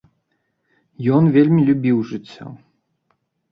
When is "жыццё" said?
2.15-2.45